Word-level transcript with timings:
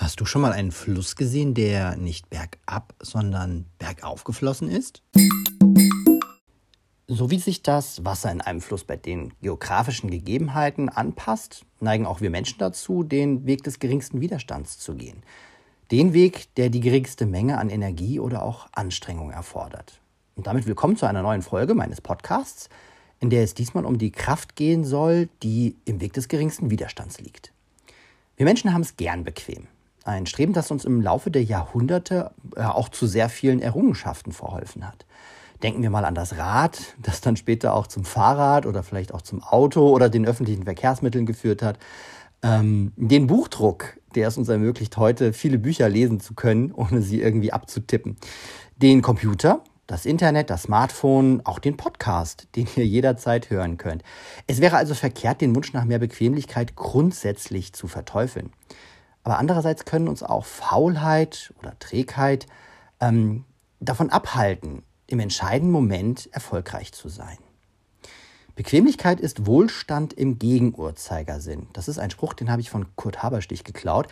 Hast 0.00 0.18
du 0.18 0.24
schon 0.24 0.40
mal 0.40 0.54
einen 0.54 0.72
Fluss 0.72 1.14
gesehen, 1.14 1.52
der 1.52 1.94
nicht 1.94 2.30
bergab, 2.30 2.94
sondern 3.02 3.66
bergauf 3.78 4.24
geflossen 4.24 4.70
ist? 4.70 5.02
So 7.06 7.30
wie 7.30 7.38
sich 7.38 7.62
das 7.62 8.02
Wasser 8.02 8.32
in 8.32 8.40
einem 8.40 8.62
Flussbett 8.62 9.04
den 9.04 9.34
geografischen 9.42 10.10
Gegebenheiten 10.10 10.88
anpasst, 10.88 11.66
neigen 11.80 12.06
auch 12.06 12.22
wir 12.22 12.30
Menschen 12.30 12.56
dazu, 12.58 13.02
den 13.02 13.44
Weg 13.44 13.62
des 13.62 13.78
geringsten 13.78 14.22
Widerstands 14.22 14.78
zu 14.78 14.94
gehen. 14.94 15.22
Den 15.90 16.14
Weg, 16.14 16.54
der 16.54 16.70
die 16.70 16.80
geringste 16.80 17.26
Menge 17.26 17.58
an 17.58 17.68
Energie 17.68 18.20
oder 18.20 18.42
auch 18.42 18.68
Anstrengung 18.72 19.30
erfordert. 19.30 20.00
Und 20.34 20.46
damit 20.46 20.66
willkommen 20.66 20.96
zu 20.96 21.04
einer 21.04 21.20
neuen 21.20 21.42
Folge 21.42 21.74
meines 21.74 22.00
Podcasts, 22.00 22.70
in 23.18 23.28
der 23.28 23.42
es 23.42 23.52
diesmal 23.52 23.84
um 23.84 23.98
die 23.98 24.12
Kraft 24.12 24.56
gehen 24.56 24.82
soll, 24.82 25.28
die 25.42 25.76
im 25.84 26.00
Weg 26.00 26.14
des 26.14 26.28
geringsten 26.28 26.70
Widerstands 26.70 27.20
liegt. 27.20 27.52
Wir 28.38 28.46
Menschen 28.46 28.72
haben 28.72 28.80
es 28.80 28.96
gern 28.96 29.24
bequem. 29.24 29.66
Ein 30.04 30.26
Streben, 30.26 30.52
das 30.52 30.70
uns 30.70 30.84
im 30.84 31.00
Laufe 31.00 31.30
der 31.30 31.44
Jahrhunderte 31.44 32.30
äh, 32.56 32.62
auch 32.62 32.88
zu 32.88 33.06
sehr 33.06 33.28
vielen 33.28 33.60
Errungenschaften 33.60 34.32
verholfen 34.32 34.86
hat. 34.86 35.04
Denken 35.62 35.82
wir 35.82 35.90
mal 35.90 36.06
an 36.06 36.14
das 36.14 36.38
Rad, 36.38 36.80
das 37.02 37.20
dann 37.20 37.36
später 37.36 37.74
auch 37.74 37.86
zum 37.86 38.04
Fahrrad 38.04 38.66
oder 38.66 38.82
vielleicht 38.82 39.12
auch 39.12 39.22
zum 39.22 39.42
Auto 39.42 39.90
oder 39.90 40.08
den 40.08 40.26
öffentlichen 40.26 40.64
Verkehrsmitteln 40.64 41.26
geführt 41.26 41.62
hat. 41.62 41.78
Ähm, 42.42 42.92
den 42.96 43.26
Buchdruck, 43.26 43.98
der 44.14 44.28
es 44.28 44.38
uns 44.38 44.48
ermöglicht, 44.48 44.96
heute 44.96 45.34
viele 45.34 45.58
Bücher 45.58 45.88
lesen 45.88 46.20
zu 46.20 46.34
können, 46.34 46.72
ohne 46.74 47.02
sie 47.02 47.20
irgendwie 47.20 47.52
abzutippen. 47.52 48.16
Den 48.76 49.02
Computer, 49.02 49.62
das 49.86 50.06
Internet, 50.06 50.48
das 50.48 50.62
Smartphone, 50.62 51.42
auch 51.44 51.58
den 51.58 51.76
Podcast, 51.76 52.48
den 52.56 52.66
ihr 52.76 52.86
jederzeit 52.86 53.50
hören 53.50 53.76
könnt. 53.76 54.02
Es 54.46 54.62
wäre 54.62 54.76
also 54.76 54.94
verkehrt, 54.94 55.42
den 55.42 55.54
Wunsch 55.54 55.74
nach 55.74 55.84
mehr 55.84 55.98
Bequemlichkeit 55.98 56.74
grundsätzlich 56.74 57.74
zu 57.74 57.86
verteufeln. 57.86 58.50
Aber 59.22 59.38
andererseits 59.38 59.84
können 59.84 60.08
uns 60.08 60.22
auch 60.22 60.44
Faulheit 60.44 61.52
oder 61.58 61.78
Trägheit 61.78 62.46
ähm, 63.00 63.44
davon 63.80 64.10
abhalten, 64.10 64.82
im 65.06 65.20
entscheidenden 65.20 65.72
Moment 65.72 66.28
erfolgreich 66.32 66.92
zu 66.92 67.08
sein. 67.08 67.38
Bequemlichkeit 68.54 69.20
ist 69.20 69.46
Wohlstand 69.46 70.12
im 70.12 70.38
Gegenuhrzeigersinn. 70.38 71.68
Das 71.72 71.88
ist 71.88 71.98
ein 71.98 72.10
Spruch, 72.10 72.34
den 72.34 72.50
habe 72.50 72.60
ich 72.60 72.70
von 72.70 72.94
Kurt 72.96 73.22
Haberstich 73.22 73.64
geklaut. 73.64 74.08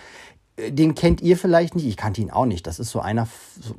Äh, 0.57 0.73
den 0.73 0.95
kennt 0.95 1.21
ihr 1.21 1.37
vielleicht 1.37 1.75
nicht, 1.75 1.87
ich 1.87 1.97
kannte 1.97 2.21
ihn 2.21 2.31
auch 2.31 2.47
nicht. 2.47 2.67
Das 2.67 2.79
ist 2.79 2.91
so 2.91 3.01
einer 3.01 3.29
so 3.61 3.75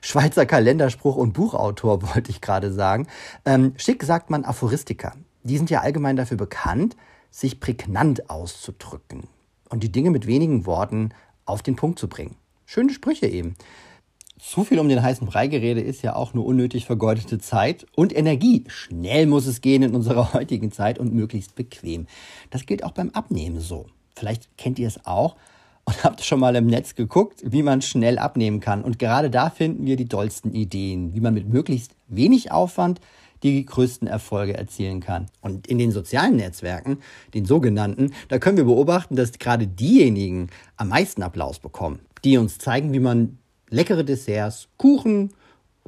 Schweizer 0.00 0.46
Kalenderspruch 0.46 1.16
und 1.16 1.32
Buchautor, 1.32 2.02
wollte 2.14 2.30
ich 2.30 2.40
gerade 2.40 2.72
sagen. 2.72 3.06
Ähm, 3.44 3.74
schick 3.76 4.02
sagt 4.02 4.30
man 4.30 4.44
Aphoristiker. 4.44 5.12
Die 5.42 5.56
sind 5.56 5.70
ja 5.70 5.80
allgemein 5.80 6.16
dafür 6.16 6.36
bekannt, 6.36 6.96
sich 7.30 7.60
prägnant 7.60 8.30
auszudrücken 8.30 9.28
und 9.70 9.82
die 9.82 9.92
Dinge 9.92 10.10
mit 10.10 10.26
wenigen 10.26 10.66
Worten 10.66 11.10
auf 11.44 11.62
den 11.62 11.76
Punkt 11.76 11.98
zu 11.98 12.08
bringen. 12.08 12.36
Schöne 12.64 12.92
Sprüche 12.92 13.26
eben. 13.26 13.56
Zu 14.38 14.64
viel 14.64 14.78
um 14.78 14.88
den 14.88 15.02
heißen 15.02 15.26
Brei 15.26 15.46
gerede 15.46 15.80
ist 15.80 16.02
ja 16.02 16.14
auch 16.14 16.34
nur 16.34 16.44
unnötig 16.44 16.84
vergeudete 16.84 17.38
Zeit 17.38 17.86
und 17.94 18.14
Energie. 18.14 18.64
Schnell 18.68 19.26
muss 19.26 19.46
es 19.46 19.62
gehen 19.62 19.82
in 19.82 19.94
unserer 19.94 20.32
heutigen 20.34 20.70
Zeit 20.72 20.98
und 20.98 21.14
möglichst 21.14 21.54
bequem. 21.54 22.06
Das 22.50 22.66
gilt 22.66 22.84
auch 22.84 22.92
beim 22.92 23.10
Abnehmen 23.10 23.60
so. 23.60 23.86
Vielleicht 24.14 24.56
kennt 24.58 24.78
ihr 24.78 24.88
es 24.88 25.06
auch 25.06 25.36
und 25.84 26.04
habt 26.04 26.22
schon 26.22 26.40
mal 26.40 26.54
im 26.56 26.66
Netz 26.66 26.94
geguckt, 26.94 27.42
wie 27.44 27.62
man 27.62 27.80
schnell 27.80 28.18
abnehmen 28.18 28.60
kann. 28.60 28.82
Und 28.82 28.98
gerade 28.98 29.30
da 29.30 29.48
finden 29.48 29.86
wir 29.86 29.96
die 29.96 30.08
dollsten 30.08 30.52
Ideen, 30.52 31.14
wie 31.14 31.20
man 31.20 31.32
mit 31.32 31.48
möglichst 31.48 31.96
wenig 32.08 32.52
Aufwand 32.52 33.00
die 33.42 33.64
größten 33.64 34.08
Erfolge 34.08 34.56
erzielen 34.56 35.00
kann. 35.00 35.26
Und 35.40 35.66
in 35.66 35.78
den 35.78 35.92
sozialen 35.92 36.36
Netzwerken, 36.36 36.98
den 37.34 37.44
sogenannten, 37.44 38.12
da 38.28 38.38
können 38.38 38.56
wir 38.56 38.64
beobachten, 38.64 39.16
dass 39.16 39.32
gerade 39.32 39.66
diejenigen 39.66 40.48
am 40.76 40.88
meisten 40.88 41.22
Applaus 41.22 41.58
bekommen, 41.58 42.00
die 42.24 42.38
uns 42.38 42.58
zeigen, 42.58 42.92
wie 42.92 43.00
man 43.00 43.38
leckere 43.68 44.04
Desserts, 44.04 44.68
Kuchen, 44.76 45.32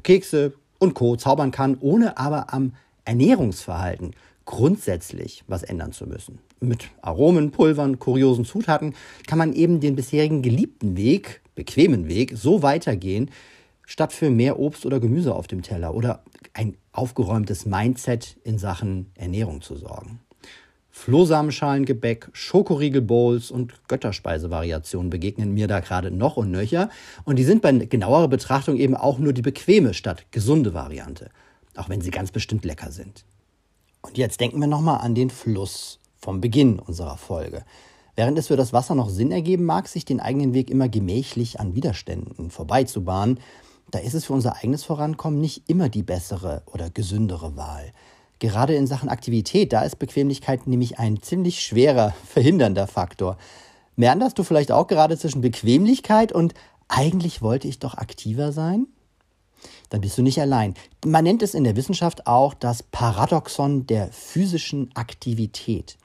Kekse 0.02 0.54
und 0.78 0.94
Co. 0.94 1.16
zaubern 1.16 1.50
kann, 1.50 1.76
ohne 1.80 2.18
aber 2.18 2.52
am 2.52 2.74
Ernährungsverhalten 3.04 4.12
grundsätzlich 4.44 5.44
was 5.46 5.62
ändern 5.62 5.92
zu 5.92 6.06
müssen. 6.06 6.38
Mit 6.60 6.88
Aromen, 7.02 7.50
Pulvern, 7.50 7.98
kuriosen 7.98 8.44
Zutaten 8.44 8.94
kann 9.26 9.38
man 9.38 9.52
eben 9.52 9.80
den 9.80 9.94
bisherigen 9.94 10.42
geliebten 10.42 10.96
Weg, 10.96 11.42
bequemen 11.54 12.08
Weg, 12.08 12.32
so 12.34 12.62
weitergehen, 12.62 13.30
statt 13.84 14.12
für 14.12 14.30
mehr 14.30 14.58
Obst 14.58 14.86
oder 14.86 15.00
Gemüse 15.00 15.34
auf 15.34 15.46
dem 15.46 15.62
Teller 15.62 15.94
oder 15.94 16.22
ein 16.54 16.76
aufgeräumtes 16.98 17.64
Mindset 17.64 18.36
in 18.44 18.58
Sachen 18.58 19.10
Ernährung 19.14 19.62
zu 19.62 19.76
sorgen. 19.76 20.20
Flohsamenschalengebäck, 20.90 22.28
Schokoriegelbowls 22.32 23.52
und 23.52 23.72
Götterspeisevariationen 23.86 25.10
begegnen 25.10 25.54
mir 25.54 25.68
da 25.68 25.78
gerade 25.78 26.10
noch 26.10 26.36
und 26.36 26.50
nöcher. 26.50 26.90
Und 27.24 27.36
die 27.36 27.44
sind 27.44 27.62
bei 27.62 27.72
genauerer 27.72 28.26
Betrachtung 28.26 28.76
eben 28.76 28.96
auch 28.96 29.18
nur 29.18 29.32
die 29.32 29.42
bequeme 29.42 29.94
statt 29.94 30.26
gesunde 30.32 30.74
Variante. 30.74 31.30
Auch 31.76 31.88
wenn 31.88 32.00
sie 32.00 32.10
ganz 32.10 32.32
bestimmt 32.32 32.64
lecker 32.64 32.90
sind. 32.90 33.24
Und 34.02 34.18
jetzt 34.18 34.40
denken 34.40 34.58
wir 34.58 34.66
nochmal 34.66 35.00
an 35.00 35.14
den 35.14 35.30
Fluss 35.30 36.00
vom 36.16 36.40
Beginn 36.40 36.80
unserer 36.80 37.16
Folge. 37.16 37.64
Während 38.16 38.36
es 38.36 38.48
für 38.48 38.56
das 38.56 38.72
Wasser 38.72 38.96
noch 38.96 39.08
Sinn 39.08 39.30
ergeben 39.30 39.64
mag, 39.64 39.86
sich 39.86 40.04
den 40.04 40.18
eigenen 40.18 40.52
Weg 40.52 40.68
immer 40.68 40.88
gemächlich 40.88 41.60
an 41.60 41.76
Widerständen 41.76 42.50
vorbeizubahnen, 42.50 43.38
da 43.90 43.98
ist 43.98 44.14
es 44.14 44.26
für 44.26 44.32
unser 44.32 44.56
eigenes 44.56 44.84
Vorankommen 44.84 45.40
nicht 45.40 45.68
immer 45.68 45.88
die 45.88 46.02
bessere 46.02 46.62
oder 46.66 46.90
gesündere 46.90 47.56
Wahl. 47.56 47.92
Gerade 48.38 48.74
in 48.74 48.86
Sachen 48.86 49.08
Aktivität, 49.08 49.72
da 49.72 49.82
ist 49.82 49.98
Bequemlichkeit 49.98 50.66
nämlich 50.66 50.98
ein 50.98 51.22
ziemlich 51.22 51.60
schwerer, 51.60 52.14
verhindernder 52.26 52.86
Faktor. 52.86 53.36
Meanderst 53.96 54.38
du 54.38 54.44
vielleicht 54.44 54.70
auch 54.70 54.86
gerade 54.86 55.18
zwischen 55.18 55.40
Bequemlichkeit 55.40 56.32
und 56.32 56.54
eigentlich 56.86 57.42
wollte 57.42 57.66
ich 57.66 57.78
doch 57.78 57.94
aktiver 57.94 58.52
sein? 58.52 58.86
Dann 59.90 60.00
bist 60.00 60.16
du 60.16 60.22
nicht 60.22 60.40
allein. 60.40 60.74
Man 61.04 61.24
nennt 61.24 61.42
es 61.42 61.54
in 61.54 61.64
der 61.64 61.74
Wissenschaft 61.74 62.26
auch 62.26 62.54
das 62.54 62.82
Paradoxon 62.82 63.86
der 63.86 64.08
physischen 64.12 64.90
Aktivität. 64.94 65.96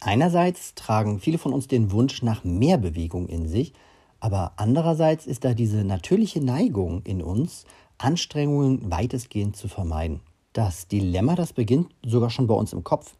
Einerseits 0.00 0.74
tragen 0.74 1.20
viele 1.20 1.38
von 1.38 1.52
uns 1.52 1.68
den 1.68 1.92
Wunsch 1.92 2.22
nach 2.22 2.42
mehr 2.42 2.78
Bewegung 2.78 3.28
in 3.28 3.48
sich, 3.48 3.72
aber 4.20 4.52
andererseits 4.56 5.26
ist 5.26 5.44
da 5.44 5.54
diese 5.54 5.84
natürliche 5.84 6.40
Neigung 6.40 7.02
in 7.02 7.22
uns, 7.22 7.64
Anstrengungen 7.98 8.90
weitestgehend 8.90 9.56
zu 9.56 9.68
vermeiden. 9.68 10.20
Das 10.52 10.88
Dilemma, 10.88 11.34
das 11.34 11.52
beginnt 11.52 11.94
sogar 12.04 12.30
schon 12.30 12.46
bei 12.46 12.54
uns 12.54 12.72
im 12.72 12.84
Kopf. 12.84 13.14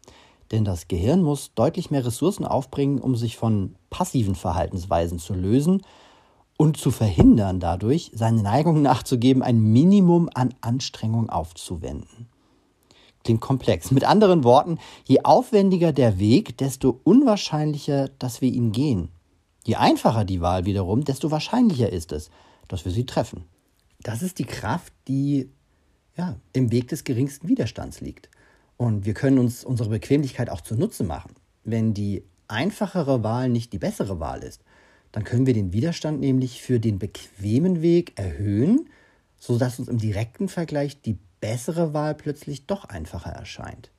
Denn 0.51 0.63
das 0.63 0.87
Gehirn 0.87 1.23
muss 1.23 1.53
deutlich 1.55 1.91
mehr 1.91 2.05
Ressourcen 2.05 2.45
aufbringen, 2.45 2.99
um 2.99 3.15
sich 3.15 3.37
von 3.37 3.75
passiven 3.89 4.35
Verhaltensweisen 4.35 5.19
zu 5.19 5.33
lösen 5.33 5.81
und 6.57 6.77
zu 6.77 6.89
verhindern, 6.89 7.59
dadurch 7.59 8.11
seine 8.13 8.41
Neigung 8.41 8.81
nachzugeben, 8.81 9.43
ein 9.43 9.59
Minimum 9.59 10.29
an 10.33 10.53
Anstrengung 10.61 11.29
aufzuwenden. 11.29 12.27
Klingt 13.23 13.41
komplex. 13.41 13.91
Mit 13.91 14.05
anderen 14.05 14.43
Worten, 14.43 14.79
je 15.03 15.19
aufwendiger 15.23 15.91
der 15.91 16.17
Weg, 16.17 16.57
desto 16.57 16.99
unwahrscheinlicher, 17.03 18.09
dass 18.19 18.41
wir 18.41 18.51
ihn 18.51 18.71
gehen. 18.71 19.09
Je 19.67 19.75
einfacher 19.75 20.23
die 20.23 20.39
Wahl 20.39 20.63
wiederum, 20.63 21.03
desto 21.03 21.29
wahrscheinlicher 21.29 21.91
ist 21.91 22.13
es, 22.13 22.31
dass 22.69 22.85
wir 22.85 22.93
sie 22.93 23.05
treffen. 23.05 23.43
Das 23.99 24.21
ist 24.21 24.39
die 24.39 24.45
Kraft, 24.45 24.93
die 25.09 25.49
ja, 26.15 26.37
im 26.53 26.71
Weg 26.71 26.87
des 26.87 27.03
geringsten 27.03 27.49
Widerstands 27.49 27.99
liegt. 27.99 28.29
Und 28.77 29.05
wir 29.05 29.13
können 29.13 29.37
uns 29.37 29.65
unsere 29.65 29.89
Bequemlichkeit 29.89 30.49
auch 30.49 30.61
zunutze 30.61 31.03
machen. 31.03 31.33
Wenn 31.65 31.93
die 31.93 32.23
einfachere 32.47 33.23
Wahl 33.23 33.49
nicht 33.49 33.73
die 33.73 33.77
bessere 33.77 34.21
Wahl 34.21 34.41
ist, 34.41 34.63
dann 35.11 35.25
können 35.25 35.45
wir 35.45 35.53
den 35.53 35.73
Widerstand 35.73 36.21
nämlich 36.21 36.61
für 36.61 36.79
den 36.79 36.97
bequemen 36.97 37.81
Weg 37.81 38.17
erhöhen, 38.17 38.87
sodass 39.37 39.79
uns 39.79 39.89
im 39.89 39.97
direkten 39.97 40.47
Vergleich 40.47 41.01
die 41.01 41.17
bessere 41.41 41.93
Wahl 41.93 42.15
plötzlich 42.15 42.67
doch 42.67 42.85
einfacher 42.85 43.31
erscheint. 43.31 43.91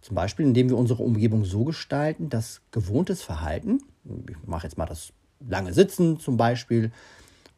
Zum 0.00 0.14
Beispiel, 0.14 0.46
indem 0.46 0.70
wir 0.70 0.78
unsere 0.78 1.02
Umgebung 1.02 1.44
so 1.44 1.64
gestalten, 1.64 2.30
dass 2.30 2.62
gewohntes 2.70 3.22
Verhalten, 3.22 3.82
ich 4.28 4.36
mache 4.46 4.66
jetzt 4.66 4.78
mal 4.78 4.86
das 4.86 5.12
lange 5.46 5.72
Sitzen 5.72 6.18
zum 6.18 6.36
Beispiel, 6.36 6.92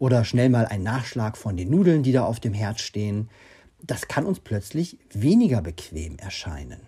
oder 0.03 0.25
schnell 0.25 0.49
mal 0.49 0.67
ein 0.67 0.83
Nachschlag 0.83 1.37
von 1.37 1.57
den 1.57 1.71
Nudeln, 1.71 2.03
die 2.03 2.11
da 2.11 2.25
auf 2.25 2.41
dem 2.41 2.55
Herd 2.55 2.81
stehen, 2.81 3.31
das 3.85 4.09
kann 4.09 4.27
uns 4.27 4.41
plötzlich 4.41 4.99
weniger 5.13 5.63
bequem 5.63 6.17
erscheinen. 6.19 6.81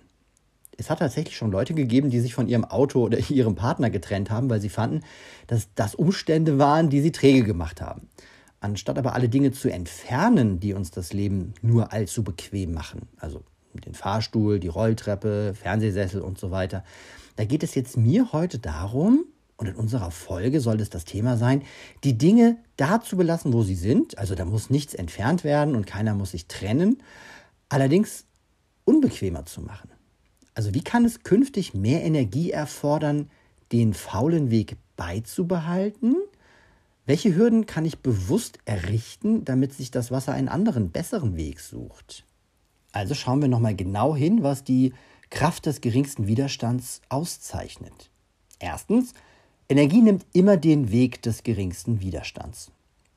Es 0.76 0.90
hat 0.90 0.98
tatsächlich 0.98 1.36
schon 1.36 1.52
Leute 1.52 1.74
gegeben, 1.74 2.10
die 2.10 2.18
sich 2.18 2.34
von 2.34 2.48
ihrem 2.48 2.64
Auto 2.64 3.04
oder 3.04 3.18
ihrem 3.30 3.54
Partner 3.54 3.90
getrennt 3.90 4.30
haben, 4.30 4.50
weil 4.50 4.60
sie 4.60 4.68
fanden, 4.68 5.02
dass 5.46 5.68
das 5.76 5.94
Umstände 5.94 6.58
waren, 6.58 6.90
die 6.90 7.00
sie 7.00 7.12
träge 7.12 7.44
gemacht 7.44 7.80
haben. 7.80 8.08
Anstatt 8.58 8.98
aber 8.98 9.14
alle 9.14 9.28
Dinge 9.28 9.52
zu 9.52 9.70
entfernen, 9.70 10.58
die 10.58 10.72
uns 10.72 10.90
das 10.90 11.12
Leben 11.12 11.54
nur 11.62 11.92
allzu 11.92 12.24
bequem 12.24 12.72
machen, 12.72 13.08
also 13.18 13.44
den 13.74 13.94
Fahrstuhl, 13.94 14.58
die 14.58 14.68
Rolltreppe, 14.68 15.54
Fernsehsessel 15.54 16.20
und 16.20 16.38
so 16.38 16.50
weiter. 16.50 16.82
Da 17.36 17.44
geht 17.44 17.62
es 17.62 17.76
jetzt 17.76 17.96
mir 17.96 18.32
heute 18.32 18.58
darum, 18.58 19.24
und 19.56 19.68
in 19.68 19.76
unserer 19.76 20.10
Folge 20.10 20.60
soll 20.60 20.80
es 20.80 20.90
das 20.90 21.04
Thema 21.04 21.36
sein, 21.36 21.62
die 22.02 22.18
Dinge 22.18 22.58
da 22.76 23.00
zu 23.00 23.16
belassen, 23.16 23.52
wo 23.52 23.62
sie 23.62 23.76
sind. 23.76 24.18
Also 24.18 24.34
da 24.34 24.44
muss 24.44 24.70
nichts 24.70 24.94
entfernt 24.94 25.44
werden 25.44 25.76
und 25.76 25.86
keiner 25.86 26.14
muss 26.14 26.32
sich 26.32 26.48
trennen. 26.48 27.02
Allerdings 27.68 28.26
unbequemer 28.84 29.46
zu 29.46 29.60
machen. 29.62 29.90
Also 30.54 30.74
wie 30.74 30.82
kann 30.82 31.04
es 31.04 31.22
künftig 31.22 31.74
mehr 31.74 32.02
Energie 32.02 32.50
erfordern, 32.50 33.30
den 33.72 33.94
faulen 33.94 34.50
Weg 34.50 34.76
beizubehalten 34.96 36.16
Welche 37.06 37.34
Hürden 37.36 37.66
kann 37.66 37.84
ich 37.84 37.98
bewusst 37.98 38.58
errichten, 38.64 39.44
damit 39.44 39.74
sich 39.74 39.90
das 39.90 40.10
Wasser 40.10 40.32
einen 40.32 40.48
anderen, 40.48 40.90
besseren 40.90 41.36
Weg 41.36 41.60
sucht? 41.60 42.24
Also 42.92 43.14
schauen 43.14 43.42
wir 43.42 43.48
nochmal 43.48 43.74
genau 43.74 44.16
hin, 44.16 44.42
was 44.42 44.64
die 44.64 44.94
Kraft 45.30 45.66
des 45.66 45.80
geringsten 45.80 46.26
Widerstands 46.28 47.02
auszeichnet. 47.08 48.10
Erstens, 48.58 49.12
Energie 49.74 50.02
nimmt 50.02 50.24
immer 50.32 50.56
den 50.56 50.92
Weg 50.92 51.20
des 51.22 51.42
geringsten 51.42 52.00
Widerstands. 52.00 52.70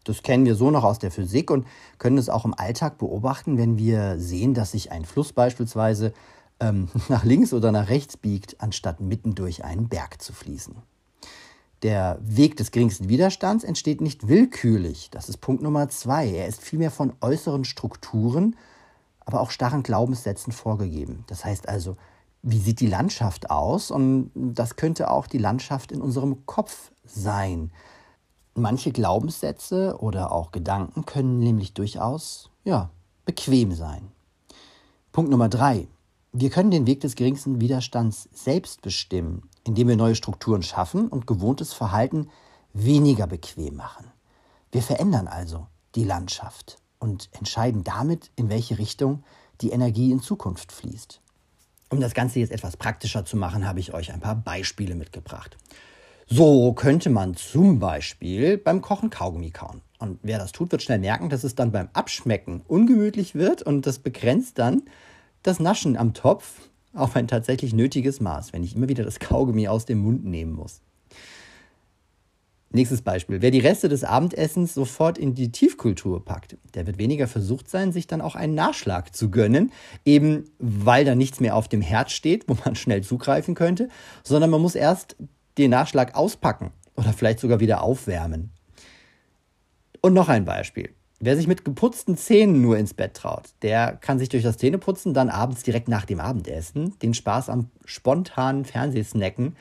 Das 0.06 0.24
kennen 0.24 0.44
wir 0.44 0.56
so 0.56 0.72
noch 0.72 0.84
aus 0.84 0.98
der 0.98 1.12
Physik 1.12 1.52
und 1.52 1.68
können 2.00 2.18
es 2.18 2.30
auch 2.30 2.46
im 2.46 2.56
Alltag 2.56 2.98
beobachten, 2.98 3.60
wenn 3.60 3.78
wir 3.78 4.18
sehen, 4.18 4.56
dass 4.56 4.72
sich 4.72 4.92
ein 4.92 5.06
Fluss 5.06 5.34
beispielsweise 5.34 6.14
ähm, 6.60 6.88
nach 7.10 7.24
links 7.24 7.54
oder 7.54 7.72
nach 7.72 7.90
rechts 7.90 8.18
biegt, 8.18 8.60
anstatt 8.60 9.02
mitten 9.02 9.36
durch 9.36 9.64
einen 9.64 9.88
Berg 9.88 10.20
zu 10.20 10.34
fließen. 10.34 10.74
Der 11.84 12.18
Weg 12.24 12.58
des 12.58 12.72
geringsten 12.72 13.08
Widerstands 13.08 13.64
entsteht 13.64 14.02
nicht 14.02 14.28
willkürlich. 14.28 15.12
Das 15.12 15.30
ist 15.30 15.38
Punkt 15.38 15.62
Nummer 15.62 15.90
zwei. 15.90 16.28
Er 16.28 16.48
ist 16.48 16.64
vielmehr 16.64 16.90
von 16.90 17.14
äußeren 17.22 17.66
Strukturen, 17.66 18.56
aber 19.26 19.42
auch 19.42 19.52
starren 19.52 19.84
Glaubenssätzen 19.84 20.52
vorgegeben. 20.52 21.24
Das 21.28 21.46
heißt 21.46 21.70
also, 21.70 21.98
wie 22.42 22.60
sieht 22.60 22.80
die 22.80 22.88
Landschaft 22.88 23.50
aus? 23.50 23.92
Und 23.92 24.32
das 24.36 24.76
könnte 24.76 25.12
auch 25.12 25.28
die 25.28 25.38
Landschaft 25.38 25.92
in 25.92 26.02
unserem 26.02 26.46
Kopf 26.46 26.92
sein. 27.06 27.72
Manche 28.56 28.92
Glaubenssätze 28.92 29.98
oder 30.00 30.32
auch 30.32 30.52
Gedanken 30.52 31.06
können 31.06 31.40
nämlich 31.40 31.74
durchaus 31.74 32.50
ja, 32.64 32.90
bequem 33.26 33.74
sein. 33.74 34.12
Punkt 35.12 35.32
Nummer 35.32 35.50
drei. 35.50 35.88
Wir 36.32 36.50
können 36.50 36.72
den 36.72 36.86
Weg 36.86 37.02
des 37.02 37.16
geringsten 37.16 37.62
Widerstands 37.62 38.30
selbst 38.34 38.82
bestimmen, 38.82 39.50
indem 39.64 39.88
wir 39.88 39.96
neue 39.96 40.16
Strukturen 40.16 40.62
schaffen 40.62 41.08
und 41.08 41.26
gewohntes 41.26 41.74
Verhalten 41.74 42.30
weniger 42.74 43.28
bequem 43.28 43.76
machen. 43.76 44.12
Wir 44.72 44.82
verändern 44.82 45.28
also 45.28 45.68
die 45.96 46.04
Landschaft 46.04 46.78
und 47.00 47.30
entscheiden 47.32 47.84
damit, 47.84 48.32
in 48.36 48.50
welche 48.50 48.78
Richtung 48.78 49.24
die 49.62 49.72
Energie 49.72 50.12
in 50.12 50.22
Zukunft 50.22 50.72
fließt. 50.72 51.22
Um 51.90 52.02
das 52.02 52.14
Ganze 52.14 52.40
jetzt 52.40 52.52
etwas 52.52 52.76
praktischer 52.76 53.26
zu 53.26 53.38
machen, 53.38 53.68
habe 53.68 53.80
ich 53.80 53.94
euch 53.94 54.12
ein 54.12 54.20
paar 54.20 54.36
Beispiele 54.36 54.96
mitgebracht. 54.96 55.58
So 56.28 56.74
könnte 56.74 57.10
man 57.10 57.36
zum 57.36 57.80
Beispiel 57.80 58.58
beim 58.58 58.82
Kochen 58.82 59.10
Kaugummi 59.10 59.52
kauen. 59.52 59.82
Und 60.00 60.20
wer 60.22 60.38
das 60.38 60.52
tut, 60.52 60.72
wird 60.72 60.84
schnell 60.84 61.00
merken, 61.00 61.30
dass 61.30 61.46
es 61.46 61.56
dann 61.56 61.72
beim 61.72 61.88
Abschmecken 61.94 62.62
ungemütlich 62.68 63.34
wird 63.34 63.62
und 63.62 63.88
das 63.88 64.00
begrenzt 64.00 64.60
dann 64.60 64.84
das 65.44 65.60
Naschen 65.62 65.96
am 65.96 66.14
Topf 66.14 66.70
auf 66.94 67.16
ein 67.16 67.28
tatsächlich 67.28 67.74
nötiges 67.74 68.20
Maß, 68.20 68.52
wenn 68.52 68.64
ich 68.64 68.76
immer 68.76 68.90
wieder 68.90 69.06
das 69.06 69.20
Kaugummi 69.20 69.70
aus 69.70 69.86
dem 69.86 70.00
Mund 70.00 70.26
nehmen 70.26 70.52
muss. 70.52 70.82
Nächstes 72.70 73.02
Beispiel. 73.02 73.42
Wer 73.42 73.52
die 73.52 73.60
Reste 73.60 73.88
des 73.88 74.04
Abendessens 74.04 74.74
sofort 74.74 75.18
in 75.18 75.34
die 75.34 75.52
Tiefkultur 75.52 76.24
packt, 76.26 76.58
der 76.74 76.86
wird 76.86 76.98
weniger 76.98 77.28
versucht 77.28 77.70
sein, 77.70 77.94
sich 77.94 78.08
dann 78.08 78.20
auch 78.20 78.36
einen 78.36 78.56
Nachschlag 78.56 79.16
zu 79.16 79.32
gönnen, 79.32 79.72
eben 80.04 80.50
weil 80.60 81.06
da 81.06 81.16
nichts 81.16 81.40
mehr 81.40 81.56
auf 81.56 81.70
dem 81.70 81.82
Herd 81.82 82.12
steht, 82.12 82.50
wo 82.50 82.58
man 82.66 82.76
schnell 82.76 83.04
zugreifen 83.04 83.56
könnte, 83.56 83.88
sondern 84.24 84.50
man 84.50 84.62
muss 84.62 84.76
erst 84.76 85.16
den 85.58 85.72
Nachschlag 85.72 86.16
auspacken 86.16 86.72
oder 86.96 87.14
vielleicht 87.14 87.40
sogar 87.40 87.62
wieder 87.62 87.82
aufwärmen. 87.82 88.52
Und 90.02 90.14
noch 90.14 90.28
ein 90.28 90.44
Beispiel. 90.44 90.90
Wer 91.20 91.36
sich 91.36 91.48
mit 91.48 91.66
geputzten 91.66 92.16
Zähnen 92.16 92.62
nur 92.62 92.78
ins 92.78 92.94
Bett 92.94 93.16
traut, 93.16 93.50
der 93.64 93.94
kann 93.94 94.20
sich 94.20 94.30
durch 94.30 94.44
das 94.44 94.58
Zähneputzen 94.58 95.16
dann 95.16 95.30
abends 95.30 95.64
direkt 95.64 95.88
nach 95.88 96.06
dem 96.06 96.20
Abendessen 96.20 97.00
den 97.00 97.16
Spaß 97.16 97.50
am 97.50 97.72
spontanen 97.86 98.66
Fernsehsnacken 98.66 99.56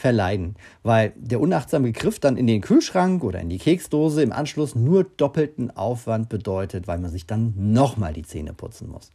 verleiden, 0.00 0.56
weil 0.82 1.12
der 1.16 1.40
unachtsame 1.40 1.92
Griff 1.92 2.18
dann 2.18 2.36
in 2.36 2.46
den 2.46 2.60
Kühlschrank 2.60 3.22
oder 3.22 3.40
in 3.40 3.48
die 3.48 3.58
Keksdose 3.58 4.22
im 4.22 4.32
Anschluss 4.32 4.74
nur 4.74 5.04
doppelten 5.04 5.70
Aufwand 5.70 6.28
bedeutet, 6.28 6.88
weil 6.88 6.98
man 6.98 7.10
sich 7.10 7.26
dann 7.26 7.54
nochmal 7.56 8.12
die 8.12 8.22
Zähne 8.22 8.52
putzen 8.52 8.88
muss. 8.88 9.10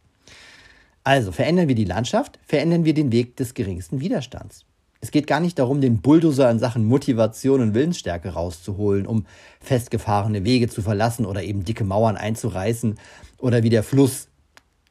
Also 1.04 1.30
verändern 1.30 1.68
wir 1.68 1.74
die 1.74 1.84
Landschaft, 1.84 2.38
verändern 2.44 2.84
wir 2.84 2.94
den 2.94 3.12
Weg 3.12 3.36
des 3.36 3.54
geringsten 3.54 4.00
Widerstands. 4.00 4.64
Es 5.00 5.10
geht 5.10 5.26
gar 5.26 5.40
nicht 5.40 5.58
darum, 5.58 5.80
den 5.80 6.00
Bulldozer 6.00 6.50
in 6.50 6.58
Sachen 6.58 6.84
Motivation 6.84 7.60
und 7.60 7.74
Willensstärke 7.74 8.30
rauszuholen, 8.30 9.06
um 9.06 9.26
festgefahrene 9.60 10.44
Wege 10.44 10.68
zu 10.68 10.82
verlassen 10.82 11.26
oder 11.26 11.44
eben 11.44 11.64
dicke 11.64 11.84
Mauern 11.84 12.16
einzureißen 12.16 12.98
oder 13.38 13.62
wie 13.62 13.70
der 13.70 13.82
Fluss 13.82 14.28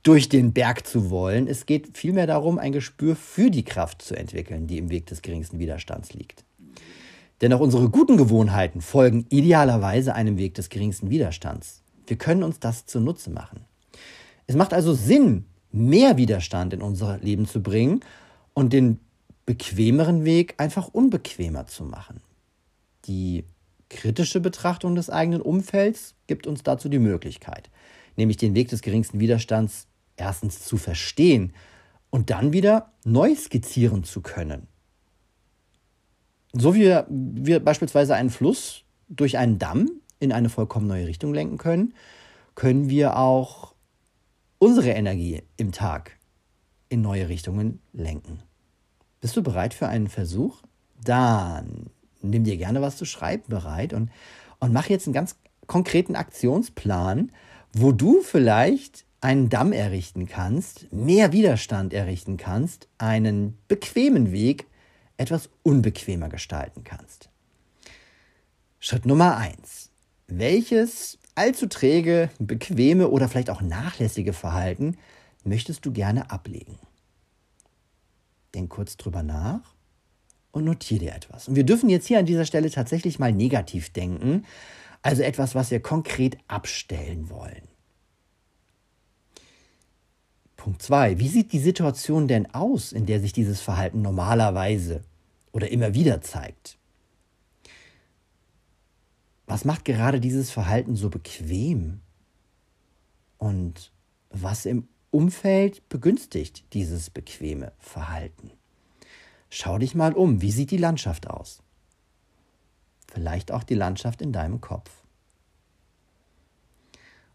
durch 0.06 0.30
den 0.30 0.54
Berg 0.54 0.86
zu 0.86 1.10
wollen. 1.10 1.48
Es 1.48 1.66
geht 1.66 1.98
vielmehr 1.98 2.28
darum, 2.28 2.60
ein 2.60 2.72
Gespür 2.72 3.16
für 3.16 3.50
die 3.50 3.64
Kraft 3.64 4.04
zu 4.04 4.16
entwickeln, 4.16 4.68
die 4.68 4.78
im 4.78 4.92
Weg 4.92 5.08
des 5.08 5.24
geringsten 5.24 5.58
Widerstands 5.58 6.14
liegt. 6.14 6.46
Denn 7.42 7.52
auch 7.52 7.60
unsere 7.60 7.90
guten 7.90 8.16
Gewohnheiten 8.16 8.82
folgen 8.82 9.26
idealerweise 9.30 10.14
einem 10.14 10.38
Weg 10.38 10.54
des 10.54 10.70
geringsten 10.70 11.10
Widerstands. 11.10 11.82
Wir 12.06 12.18
können 12.18 12.44
uns 12.44 12.60
das 12.60 12.86
zunutze 12.86 13.32
machen. 13.32 13.66
Es 14.46 14.56
macht 14.56 14.76
also 14.76 14.94
Sinn, 14.94 15.46
mehr 15.72 16.18
Widerstand 16.18 16.74
in 16.74 16.84
unser 16.84 17.18
Leben 17.18 17.48
zu 17.48 17.64
bringen 17.64 18.02
und 18.54 18.74
den 18.74 19.00
bequemeren 19.48 20.24
Weg 20.24 20.54
einfach 20.58 20.88
unbequemer 20.88 21.66
zu 21.66 21.84
machen. 21.84 22.22
Die 23.06 23.44
kritische 23.90 24.40
Betrachtung 24.40 24.94
des 24.94 25.10
eigenen 25.10 25.42
Umfelds 25.42 26.14
gibt 26.28 26.46
uns 26.46 26.62
dazu 26.62 26.90
die 26.90 27.00
Möglichkeit, 27.00 27.72
nämlich 28.18 28.38
den 28.38 28.54
Weg 28.54 28.70
des 28.70 28.84
geringsten 28.84 29.20
Widerstands 29.20 29.88
erstens 30.18 30.64
zu 30.64 30.78
verstehen 30.78 31.54
und 32.10 32.30
dann 32.30 32.54
wieder 32.54 32.94
neu 33.04 33.36
skizzieren 33.36 34.04
zu 34.04 34.22
können. 34.22 34.68
So 36.54 36.74
wie 36.74 36.98
wir 37.10 37.60
beispielsweise 37.60 38.16
einen 38.16 38.30
Fluss 38.30 38.84
durch 39.10 39.38
einen 39.38 39.60
Damm 39.60 39.90
in 40.20 40.32
eine 40.32 40.50
vollkommen 40.50 40.88
neue 40.88 41.08
Richtung 41.08 41.34
lenken 41.34 41.58
können, 41.58 41.94
können 42.56 42.90
wir 42.90 43.18
auch 43.18 43.74
unsere 44.58 44.92
Energie 44.92 45.44
im 45.58 45.72
Tag 45.72 46.18
in 46.88 47.02
neue 47.02 47.28
Richtungen 47.28 47.82
lenken. 47.92 48.40
Bist 49.20 49.36
du 49.36 49.44
bereit 49.44 49.74
für 49.74 49.88
einen 49.88 50.08
Versuch? 50.08 50.62
Dann 51.04 51.90
nimm 52.22 52.44
dir 52.44 52.58
gerne 52.58 52.82
was 52.82 52.98
zu 52.98 53.06
schreiben 53.06 53.44
bereit 53.48 53.94
und, 53.94 54.10
und 54.60 54.72
mach 54.72 54.88
jetzt 54.88 55.08
einen 55.08 55.14
ganz 55.14 55.36
konkreten 55.68 56.16
Aktionsplan, 56.16 57.32
wo 57.74 57.92
du 57.92 58.22
vielleicht 58.22 59.06
einen 59.26 59.50
Damm 59.50 59.74
errichten 59.74 60.28
kannst, 60.28 60.94
mehr 60.94 61.32
Widerstand 61.32 61.96
errichten 61.96 62.38
kannst, 62.38 62.88
einen 63.00 63.58
bequemen 63.68 64.32
Weg 64.32 64.68
etwas 65.18 65.50
unbequemer 65.64 66.30
gestalten 66.30 66.84
kannst. 66.84 67.30
Schritt 68.80 69.08
Nummer 69.08 69.36
eins: 69.38 69.90
Welches 70.28 71.18
allzu 71.34 71.66
träge, 71.66 72.30
bequeme 72.38 73.10
oder 73.10 73.28
vielleicht 73.28 73.50
auch 73.50 73.62
nachlässige 73.62 74.32
Verhalten 74.32 74.96
möchtest 75.44 75.88
du 75.88 75.92
gerne 75.92 76.30
ablegen? 76.30 76.78
Denk 78.54 78.70
kurz 78.70 78.96
drüber 78.96 79.24
nach 79.24 79.74
und 80.52 80.66
notiere 80.66 81.00
dir 81.00 81.16
etwas. 81.16 81.48
Und 81.48 81.56
wir 81.56 81.64
dürfen 81.64 81.90
jetzt 81.90 82.06
hier 82.06 82.20
an 82.20 82.28
dieser 82.28 82.46
Stelle 82.46 82.70
tatsächlich 82.70 83.18
mal 83.18 83.34
negativ 83.34 83.90
denken, 83.90 84.46
also 85.02 85.24
etwas, 85.24 85.56
was 85.56 85.72
wir 85.72 85.80
konkret 85.80 86.38
abstellen 86.48 87.32
wollen. 87.32 87.75
Punkt 90.66 90.82
2. 90.82 91.20
Wie 91.20 91.28
sieht 91.28 91.54
die 91.54 91.60
Situation 91.60 92.28
denn 92.28 92.52
aus, 92.56 92.92
in 92.92 93.06
der 93.06 93.20
sich 93.20 93.34
dieses 93.34 93.62
Verhalten 93.62 94.02
normalerweise 94.02 95.04
oder 95.52 95.70
immer 95.70 95.94
wieder 95.94 96.22
zeigt? 96.22 96.80
Was 99.46 99.64
macht 99.64 99.86
gerade 99.86 100.20
dieses 100.20 100.50
Verhalten 100.50 100.96
so 100.96 101.12
bequem? 101.12 102.02
Und 103.38 103.92
was 104.32 104.66
im 104.66 104.88
Umfeld 105.12 105.88
begünstigt 105.88 106.64
dieses 106.74 107.12
bequeme 107.12 107.72
Verhalten. 107.78 108.50
Schau 109.52 109.78
dich 109.78 109.94
mal 109.94 110.14
um, 110.14 110.42
wie 110.42 110.52
sieht 110.52 110.72
die 110.72 110.78
Landschaft 110.78 111.30
aus? 111.30 111.62
Vielleicht 113.14 113.52
auch 113.52 113.64
die 113.64 113.76
Landschaft 113.76 114.20
in 114.20 114.34
deinem 114.34 114.62
Kopf. 114.62 114.90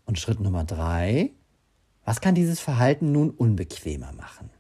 Und 0.04 0.18
Schritt 0.18 0.40
Nummer 0.40 0.64
drei, 0.64 1.30
was 2.11 2.21
kann 2.21 2.35
dieses 2.35 2.59
Verhalten 2.59 3.12
nun 3.12 3.31
unbequemer 3.31 4.11
machen? 4.14 4.50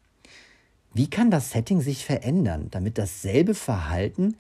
Wie 0.94 1.10
kann 1.10 1.32
das 1.32 1.50
Setting 1.50 1.80
sich 1.80 2.04
verändern, 2.04 2.68
damit 2.70 2.96
dasselbe 2.96 3.56
Verhalten 3.56 4.36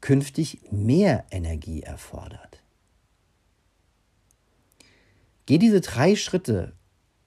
künftig 0.00 0.60
mehr 0.70 1.24
Energie 1.32 1.82
erfordert? 1.82 2.62
Geh 5.46 5.58
diese 5.58 5.80
drei 5.80 6.14
Schritte 6.14 6.74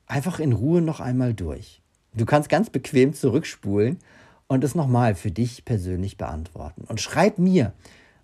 einfach 0.05 0.39
in 0.39 0.53
Ruhe 0.53 0.81
noch 0.81 1.01
einmal 1.01 1.34
durch. 1.34 1.81
Du 2.13 2.25
kannst 2.25 2.48
ganz 2.48 2.69
bequem 2.69 3.13
zurückspulen 3.13 4.00
und 4.48 4.63
es 4.63 4.75
nochmal 4.75 5.13
für 5.13 5.31
dich 5.31 5.65
persönlich 5.65 6.15
beantworten. 6.15 6.86
Und 6.88 7.01
schreib 7.01 7.38
mir, 7.38 7.74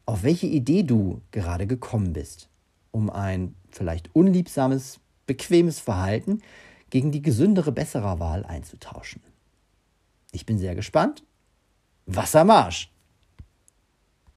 auf 0.06 0.24
welche 0.24 0.48
Idee 0.48 0.84
du 0.84 1.20
gerade 1.32 1.68
gekommen 1.68 2.14
bist, 2.14 2.48
um 2.92 3.10
ein 3.10 3.56
vielleicht 3.72 4.16
unliebsames, 4.16 5.02
bequemes 5.28 5.82
Verhalten 5.82 6.42
gegen 6.94 7.12
die 7.12 7.24
gesündere, 7.24 7.72
bessere 7.72 8.20
Wahl 8.20 8.46
einzutauschen. 8.46 9.24
Ich 10.32 10.46
bin 10.46 10.60
sehr 10.60 10.76
gespannt. 10.76 11.24
Wassermarsch! 12.06 12.93